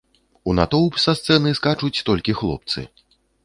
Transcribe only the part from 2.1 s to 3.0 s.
толькі хлопцы.